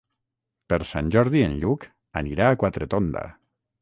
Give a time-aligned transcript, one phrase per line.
[0.73, 1.85] Per Sant Jordi en Lluc
[2.23, 3.29] anirà a Quatretonda.